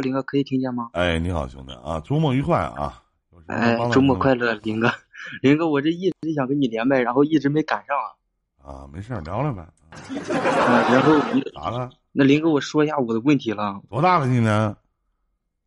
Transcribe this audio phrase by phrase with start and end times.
[0.00, 0.88] 林哥可以听见吗？
[0.94, 3.02] 哎，你好，兄弟啊，周末愉快啊！
[3.46, 4.90] 哎，周末快乐，林哥，
[5.42, 8.08] 林哥，我这一直想跟你连麦，然后一直没赶上啊。
[8.64, 9.68] 啊，没事聊聊呗。
[10.64, 11.12] 然后
[11.54, 11.90] 咋了？
[12.10, 13.82] 那林哥，我说一下我的问题了。
[13.90, 14.74] 多大了今年？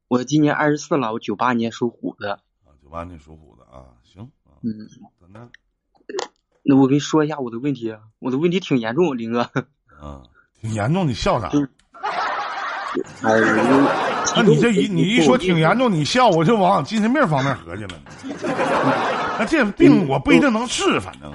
[0.08, 2.34] 我今年二十四了，我九八年属虎的。
[2.66, 4.28] 啊，九八年属虎的啊，行。
[4.64, 4.74] 嗯。
[5.20, 5.50] 怎么？
[6.64, 9.48] 那我跟你说一下我的问题，我的问题挺严重，林哥。
[10.02, 10.24] 嗯，
[10.60, 11.52] 挺严重，你笑啥？
[13.22, 13.40] 哎，
[14.36, 17.92] 那你这一你一说挺严重，你笑我就往精神病方面合计了。
[19.40, 21.34] 那这病我不一定能治，反正。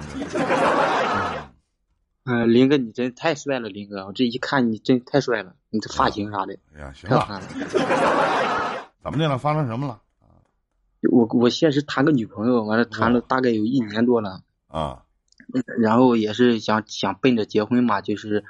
[2.25, 7.41] 嗯，林哥，你真太帅了，林哥，我这一看你真太帅了，你这发型啥的，哎呀，行了。
[9.03, 9.39] 怎么的了？
[9.39, 9.99] 发生什么了？
[11.11, 14.41] 我我现实谈个女朋友，完了谈了大概有一年多了。
[14.69, 15.03] 啊。
[15.79, 18.45] 然后也是想想奔着结婚嘛，就是。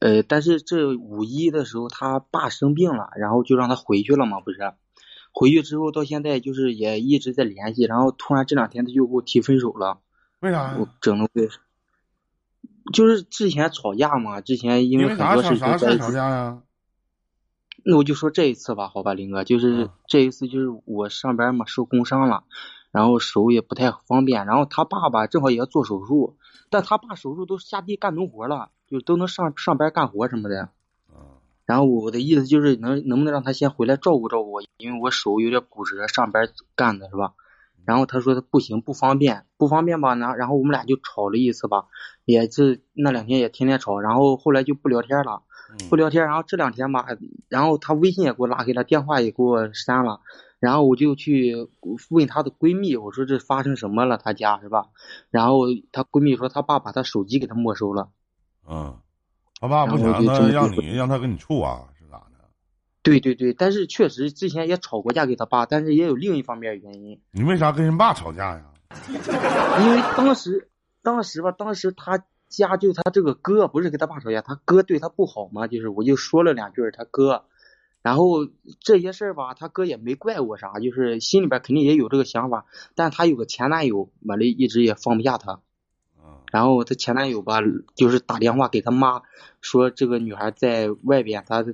[0.00, 4.58] 呃，但是这五一的时候，他爸生病了，然后就让他回去了嘛，不是？
[5.30, 10.00] 回去之后到现在就是也一直在联系，然后突然这两天他就给我提分手了。
[10.40, 10.76] 为啥？
[10.76, 11.42] 我整的我，
[12.92, 16.62] 就是之前吵架嘛，之前因为很多事情在吵架呀。
[17.84, 22.42] 那我就说这一次吧，好吧，林哥，就是这一次就是我上班嘛受工伤了，
[22.92, 26.36] 然后手也不太方便，然后他爸爸正好也要做手术，
[26.70, 28.70] 但他爸手术都下地干农活了。
[28.92, 30.68] 就都能上上班干活什么的，
[31.64, 37.32] 然后我的意思就是能能不能让他先回来照顾照顾我，因为我手有点骨折，上班干的是吧？
[37.86, 40.14] 然后他说他不行，不方便，不方便吧？
[40.14, 41.86] 然然后我们俩就吵了一次吧，
[42.26, 45.42] 也是那两天也天天吵，然后后来就不聊天了，
[45.88, 46.26] 不聊天。
[46.26, 47.06] 然后这两天吧，
[47.48, 50.20] 然后他微信也给我拉黑了，电话也给我删了，
[50.62, 51.56] 然后我就去
[52.08, 54.16] 问她的闺蜜，我说这发生什么了？
[54.16, 54.90] 她家是吧？
[55.28, 58.10] 然后她闺蜜说她爸把她手机给她没收了。
[58.68, 58.96] 嗯，
[59.60, 62.46] 她爸不想他让你让她跟你处啊，是咋的？
[63.02, 67.20] 对对对，但是确实之前也吵过架给她爸，但是也有另一方面原因。
[67.32, 68.62] 你为啥跟人爸吵架呀？
[69.82, 70.68] 因为当时
[71.02, 77.46] 当时吧，当时她家就她这个哥不是跟她爸吵架，她哥对她不好嘛，就是我就说了两句她哥，
[78.02, 78.46] 然后
[78.80, 85.60] 这些事儿吧，他哥也没怪我啥，就是心里边肯定也有这个想法，但他有个前男友，完了一直也放不下他。
[86.50, 87.60] 然后她前男友吧，
[87.94, 89.22] 就是打电话给他妈，
[89.62, 91.64] 说这个女孩在外边，她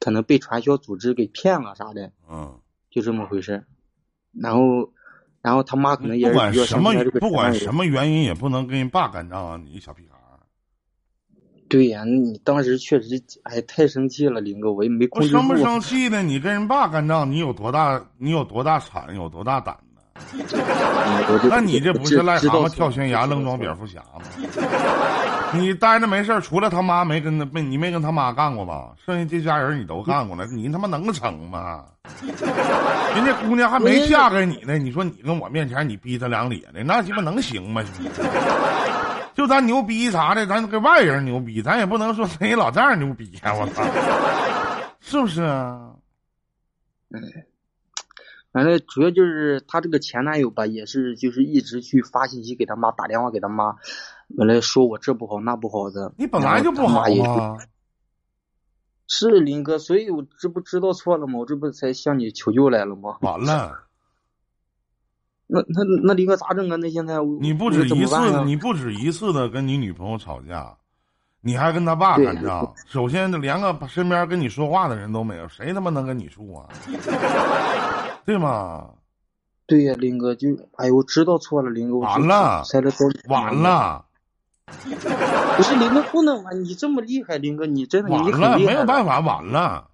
[0.00, 2.58] 可能被传销组织给骗了啥的，嗯，
[2.90, 3.64] 就这么回事。
[4.32, 4.90] 然后，
[5.40, 9.60] 然后他妈可能也不管什么不管什么原因，也不能跟人爸干仗啊！
[9.64, 10.13] 你小屁孩。
[11.74, 15.36] 对呀，你当时确实哎太生气了，林哥，我也没控制住。
[15.36, 16.22] 生不生气呢？
[16.22, 18.00] 你跟人爸干仗，你有多大？
[18.16, 19.12] 你有多大产？
[19.16, 20.00] 有多大胆呢？
[21.50, 24.22] 那你这不是癞蛤蟆跳悬崖愣装蝙蝠侠吗？
[25.52, 28.92] 你待着没事除了他妈没跟他没你没跟他妈干过吧？
[29.04, 31.84] 剩下这家人你都干过了，你他妈能成吗？
[32.22, 37.82] 人家姑娘还没嫁给你呢，你说你跟我面前你逼他两脸的，那鸡巴能行吗？
[39.34, 43.54] 就咱牛逼啥的，咱跟外人牛逼，咱也不能说谁老丈人牛逼呀！
[43.54, 43.82] 我操，
[45.00, 45.90] 是不是啊？
[47.10, 47.20] 嗯。
[48.52, 53.74] 反正主要就是她这个前男友吧，也是就是一直去发信息给他妈，打电话给他妈，
[54.36, 56.14] 完了说我这不好那不好的。
[56.16, 57.56] 你本来就不好啊。
[59.08, 61.40] 是林哥，所以我这不知道错了吗？
[61.40, 63.18] 我这不才向你求救来了吗？
[63.22, 63.80] 完了。
[65.46, 66.76] 那那那林哥咋整啊？
[66.76, 70.74] 那现在你不止一次，你不止一次的跟你女朋友吵架，
[71.40, 72.72] 你还跟他爸干仗。
[72.86, 76.68] 首先，连个身边跟你说话的人都没有，谁他妈能跟你处啊？
[78.24, 78.88] 对吗？
[79.66, 82.62] 对呀，林哥就哎呦，我知道错了，林哥，完了，
[83.28, 84.04] 完了。
[85.56, 89.88] 不是林哥不能完，你这么厉害，林哥你真的完了，没有办法，完了。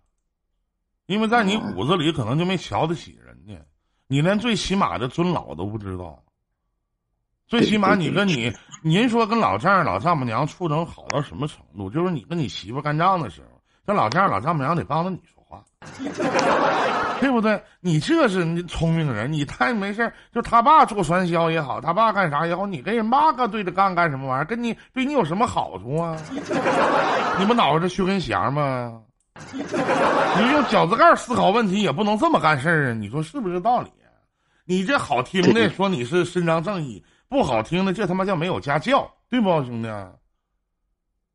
[1.07, 3.30] 因为在你骨子里可能就没瞧得起人家，
[4.13, 6.21] 你连最起码的尊老都不知道。
[7.47, 11.89] 最起码你跟你，您说跟老丈人、老丈母娘处成好到什么程度？
[11.89, 15.63] 就是你跟你媳妇干仗的时候，这老丈人、老丈母娘得帮着你说话。
[17.21, 17.63] 对不对？
[17.79, 24.45] 你这是你聪明人，你太没事就他爸做传销也好，他爸干啥也好，你跟人爸搁对着干干什么玩意儿？
[24.45, 26.17] 跟你对你有什么好处啊？
[27.39, 29.01] 你不脑子缺根弦吗？
[29.55, 32.93] 你用饺子盖思考问题也不能这么干事儿啊！
[32.93, 33.91] 你说是不是道理？
[34.71, 39.89] 你这好听的说你是伸张正义，不好听的这他妈叫没有家教，对不，兄弟？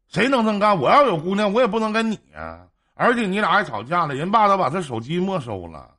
[0.07, 0.79] 谁能这么干？
[0.79, 2.65] 我要有姑娘，我也不能跟你呀。
[2.93, 5.95] 而且你俩还吵架了，人爸都把他手机没收了，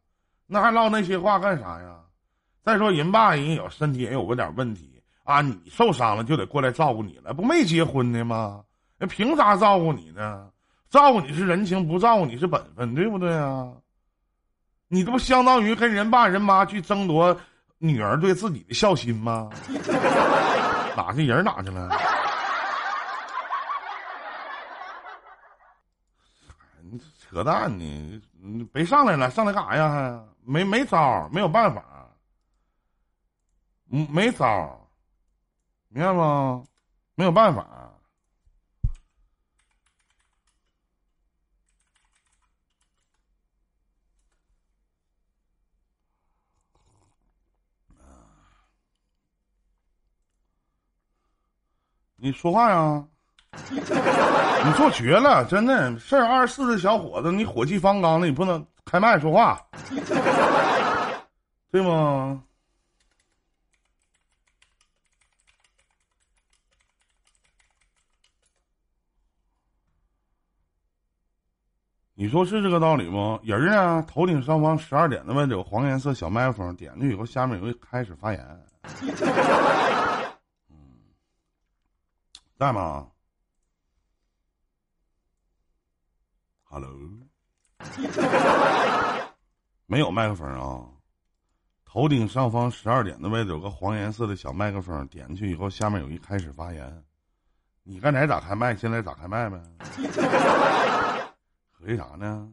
[0.46, 1.98] 那还唠那些话干啥呀？
[2.62, 8.64] 再说人爸人有身体也有个点问题啊，你受伤了就得过来照顾你了，不没结婚的吗？
[8.98, 10.48] 那凭啥照顾你呢？
[10.88, 13.70] 照顾你是人情，不照顾你是本分，对不对啊？
[14.88, 17.36] 你这不相当于跟人爸人妈去争夺
[17.78, 19.50] 女儿对自己的孝心吗？
[20.96, 21.90] 哪去人哪去了？
[26.80, 28.22] 你扯淡呢！
[28.40, 29.90] 你别上来了，上来干啥呀？
[29.90, 31.84] 还没没招，没有办法，
[33.90, 34.88] 嗯，没招，
[35.88, 36.62] 明白吗？
[37.16, 37.66] 没有办法。
[52.26, 53.05] 你说话呀！
[53.62, 59.64] 你做绝了，真的事二十四的小伙子，你火气方刚的，你不能开麦说话，
[61.70, 62.43] 对吗？
[72.17, 73.38] 你说是这个道理不？
[73.44, 74.05] 人呢？
[74.08, 78.44] 头顶上方十二点的位置有黄颜色小麦克风，点进去以后，下面有个开始发言。
[82.58, 83.11] 在吗
[86.64, 86.88] ？Hello，
[89.85, 90.88] 没有麦克风啊。
[91.85, 97.05] 头顶上方十二点的位置有个黄颜色的小麦克风，点进去以后，下面有一开始发言。
[97.82, 98.75] 你刚才咋开麦？
[98.75, 99.62] 现在咋开麦呗？
[101.73, 102.50] 合计啥呢？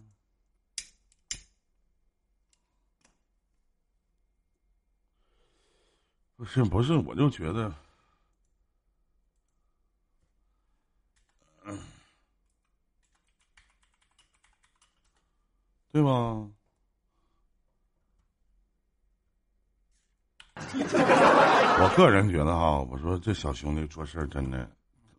[6.36, 7.74] 不是不是，我就觉得。
[15.94, 16.10] 对吧？
[20.56, 24.68] 我个人觉得哈，我说这小兄弟做事真的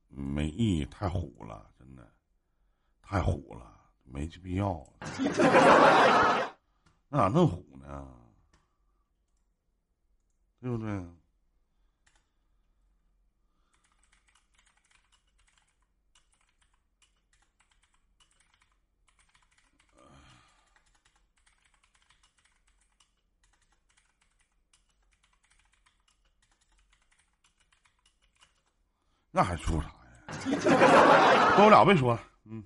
[0.08, 2.04] 没意义，太虎了，真的
[3.00, 3.64] 太虎了，
[4.02, 4.84] 没这必要。
[7.08, 8.08] 那咋那么虎呢？
[10.60, 10.88] 对不对？
[29.36, 29.88] 那还说啥
[30.52, 30.56] 呀？
[31.56, 32.20] 说不了，别说了。
[32.48, 32.62] 嗯。